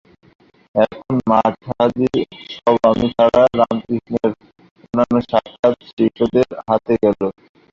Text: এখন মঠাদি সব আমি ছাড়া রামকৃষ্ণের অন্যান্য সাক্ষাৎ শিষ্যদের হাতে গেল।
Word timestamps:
এখন 0.75 1.13
মঠাদি 1.29 2.07
সব 2.55 2.75
আমি 2.89 3.07
ছাড়া 3.15 3.41
রামকৃষ্ণের 3.59 4.31
অন্যান্য 4.83 5.15
সাক্ষাৎ 5.29 5.73
শিষ্যদের 5.89 6.47
হাতে 6.67 6.93
গেল। 7.03 7.21